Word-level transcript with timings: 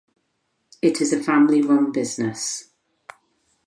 It 0.81 0.99
is 0.99 1.13
a 1.13 1.21
family-run 1.21 1.91
business. 1.91 2.71